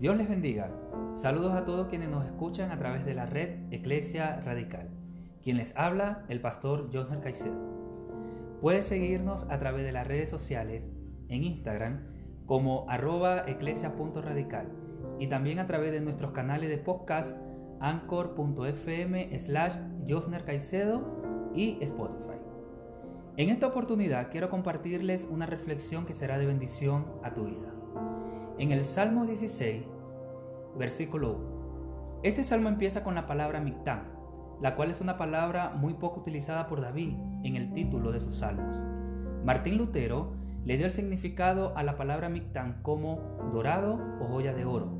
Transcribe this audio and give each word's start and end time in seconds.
Dios 0.00 0.16
les 0.16 0.28
bendiga. 0.28 0.70
Saludos 1.14 1.54
a 1.54 1.64
todos 1.64 1.86
quienes 1.86 2.08
nos 2.08 2.26
escuchan 2.26 2.72
a 2.72 2.78
través 2.78 3.04
de 3.04 3.14
la 3.14 3.26
red 3.26 3.60
Eclesia 3.70 4.40
Radical. 4.44 4.88
Quien 5.42 5.56
les 5.56 5.74
habla, 5.76 6.24
el 6.28 6.40
pastor 6.40 6.90
John 6.92 7.20
Caicedo. 7.20 7.54
Puedes 8.60 8.86
seguirnos 8.86 9.44
a 9.48 9.58
través 9.58 9.84
de 9.84 9.92
las 9.92 10.06
redes 10.06 10.28
sociales 10.28 10.88
en 11.28 11.44
Instagram 11.44 12.00
como 12.44 12.90
arroba 12.90 13.44
eclesia.radical 13.46 14.66
y 15.20 15.28
también 15.28 15.60
a 15.60 15.66
través 15.66 15.92
de 15.92 16.00
nuestros 16.00 16.32
canales 16.32 16.70
de 16.70 16.78
podcast 16.78 17.38
anchor.fm 17.80 19.38
slash 19.38 19.76
Josner 20.08 20.44
Caicedo 20.44 21.52
y 21.54 21.78
Spotify. 21.82 22.40
En 23.36 23.48
esta 23.48 23.68
oportunidad 23.68 24.30
quiero 24.32 24.50
compartirles 24.50 25.28
una 25.30 25.46
reflexión 25.46 26.04
que 26.04 26.14
será 26.14 26.36
de 26.36 26.46
bendición 26.46 27.06
a 27.22 27.32
tu 27.32 27.44
vida. 27.44 27.72
En 28.58 28.70
el 28.70 28.84
Salmo 28.84 29.26
16, 29.26 29.84
versículo 30.76 31.32
1. 31.32 32.20
Este 32.24 32.44
salmo 32.44 32.68
empieza 32.68 33.04
con 33.04 33.14
la 33.14 33.26
palabra 33.26 33.60
Mictán, 33.60 34.04
la 34.60 34.76
cual 34.76 34.90
es 34.90 35.00
una 35.00 35.18
palabra 35.18 35.70
muy 35.70 35.94
poco 35.94 36.20
utilizada 36.20 36.66
por 36.66 36.80
David 36.80 37.14
en 37.42 37.56
el 37.56 37.72
título 37.74 38.12
de 38.12 38.20
sus 38.20 38.34
salmos. 38.34 38.80
Martín 39.44 39.76
Lutero 39.76 40.32
le 40.64 40.78
dio 40.78 40.86
el 40.86 40.92
significado 40.92 41.76
a 41.76 41.82
la 41.82 41.96
palabra 41.96 42.30
Mictán 42.30 42.78
como 42.82 43.16
dorado 43.52 44.00
o 44.20 44.26
joya 44.26 44.54
de 44.54 44.64
oro, 44.64 44.96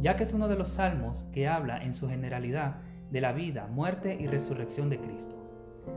ya 0.00 0.16
que 0.16 0.22
es 0.22 0.32
uno 0.32 0.48
de 0.48 0.56
los 0.56 0.68
salmos 0.68 1.24
que 1.32 1.48
habla 1.48 1.82
en 1.82 1.94
su 1.94 2.08
generalidad 2.08 2.76
de 3.10 3.20
la 3.20 3.32
vida, 3.32 3.66
muerte 3.66 4.16
y 4.18 4.26
resurrección 4.26 4.88
de 4.88 5.00
Cristo. 5.00 5.36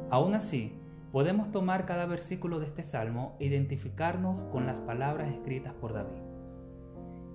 Aún 0.09 0.35
así, 0.35 0.77
podemos 1.11 1.51
tomar 1.51 1.85
cada 1.85 2.05
versículo 2.05 2.59
de 2.59 2.65
este 2.65 2.83
salmo 2.83 3.37
e 3.39 3.45
identificarnos 3.45 4.43
con 4.51 4.65
las 4.65 4.81
palabras 4.81 5.31
escritas 5.31 5.73
por 5.73 5.93
David. 5.93 6.36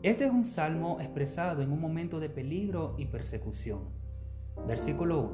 Este 0.02 0.24
es 0.24 0.32
un 0.32 0.44
salmo 0.44 0.98
expresado 1.00 1.62
en 1.62 1.70
un 1.70 1.80
momento 1.80 2.18
de 2.18 2.28
peligro 2.28 2.96
y 2.98 3.06
persecución. 3.06 3.84
Versículo 4.66 5.20
1. 5.20 5.30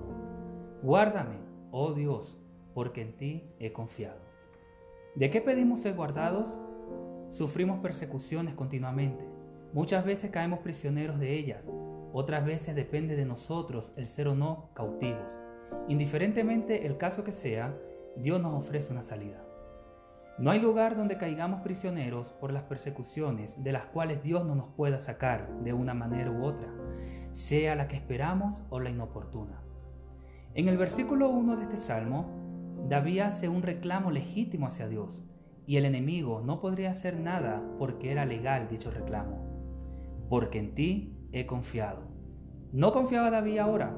Guárdame, 0.82 1.36
oh 1.70 1.94
Dios, 1.94 2.38
porque 2.74 3.00
en 3.00 3.16
ti 3.16 3.50
he 3.58 3.72
confiado. 3.72 4.20
¿De 5.14 5.30
qué 5.30 5.40
pedimos 5.40 5.80
ser 5.80 5.94
guardados? 5.94 6.58
Sufrimos 7.30 7.80
persecuciones 7.80 8.54
continuamente. 8.54 9.24
Muchas 9.72 10.04
veces 10.04 10.30
caemos 10.30 10.58
prisioneros 10.58 11.18
de 11.18 11.32
ellas, 11.32 11.70
otras 12.12 12.44
veces 12.44 12.74
depende 12.74 13.16
de 13.16 13.24
nosotros 13.24 13.94
el 13.96 14.06
ser 14.06 14.28
o 14.28 14.34
no 14.34 14.68
cautivos. 14.74 15.32
Indiferentemente 15.88 16.84
el 16.84 16.98
caso 16.98 17.24
que 17.24 17.32
sea, 17.32 17.74
Dios 18.16 18.38
nos 18.38 18.52
ofrece 18.52 18.92
una 18.92 19.02
salida. 19.02 19.47
No 20.38 20.52
hay 20.52 20.60
lugar 20.60 20.96
donde 20.96 21.18
caigamos 21.18 21.62
prisioneros 21.62 22.32
por 22.32 22.52
las 22.52 22.62
persecuciones 22.62 23.62
de 23.64 23.72
las 23.72 23.86
cuales 23.86 24.22
Dios 24.22 24.44
no 24.44 24.54
nos 24.54 24.68
pueda 24.68 25.00
sacar 25.00 25.48
de 25.64 25.72
una 25.72 25.94
manera 25.94 26.30
u 26.30 26.44
otra, 26.44 26.72
sea 27.32 27.74
la 27.74 27.88
que 27.88 27.96
esperamos 27.96 28.62
o 28.70 28.78
la 28.78 28.90
inoportuna. 28.90 29.60
En 30.54 30.68
el 30.68 30.78
versículo 30.78 31.28
1 31.30 31.56
de 31.56 31.62
este 31.64 31.76
salmo, 31.76 32.30
David 32.88 33.20
hace 33.20 33.48
un 33.48 33.62
reclamo 33.62 34.12
legítimo 34.12 34.68
hacia 34.68 34.86
Dios, 34.86 35.24
y 35.66 35.76
el 35.76 35.84
enemigo 35.84 36.40
no 36.40 36.60
podría 36.60 36.92
hacer 36.92 37.18
nada 37.18 37.62
porque 37.76 38.12
era 38.12 38.24
legal 38.24 38.68
dicho 38.68 38.90
reclamo. 38.90 39.44
Porque 40.30 40.60
en 40.60 40.74
ti 40.74 41.16
he 41.32 41.46
confiado. 41.46 42.02
No 42.72 42.92
confiaba 42.92 43.30
David 43.30 43.58
ahora, 43.58 43.94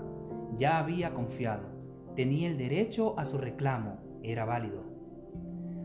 ya 0.57 0.79
había 0.79 1.13
confiado, 1.13 1.69
tenía 2.17 2.49
el 2.49 2.57
derecho 2.57 3.17
a 3.19 3.25
su 3.27 3.37
reclamo, 3.37 3.99
era 4.23 4.45
válido. 4.47 4.90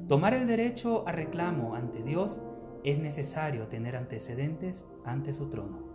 Tomar 0.07 0.35
el 0.35 0.45
derecho 0.45 1.07
a 1.07 1.11
reclamo 1.11 1.73
ante 1.73 2.03
Dios 2.03 2.39
es 2.83 2.99
necesario 2.99 3.67
tener 3.67 3.95
antecedentes 3.95 4.85
ante 5.03 5.33
su 5.33 5.49
trono. 5.49 5.94